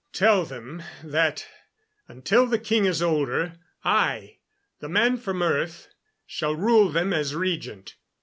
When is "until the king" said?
2.07-2.85